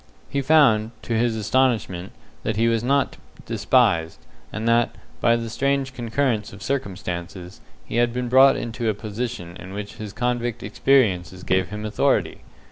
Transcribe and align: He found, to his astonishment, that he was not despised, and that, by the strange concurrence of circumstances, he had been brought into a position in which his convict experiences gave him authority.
He 0.31 0.41
found, 0.41 0.89
to 1.03 1.13
his 1.15 1.35
astonishment, 1.35 2.11
that 2.41 2.55
he 2.55 2.67
was 2.67 2.83
not 2.83 3.17
despised, 3.45 4.17
and 4.51 4.67
that, 4.67 4.95
by 5.19 5.35
the 5.35 5.47
strange 5.47 5.93
concurrence 5.93 6.51
of 6.51 6.63
circumstances, 6.63 7.61
he 7.85 7.97
had 7.97 8.11
been 8.11 8.27
brought 8.27 8.55
into 8.55 8.89
a 8.89 8.95
position 8.95 9.55
in 9.57 9.73
which 9.73 9.97
his 9.97 10.11
convict 10.11 10.63
experiences 10.63 11.43
gave 11.43 11.67
him 11.69 11.85
authority. 11.85 12.41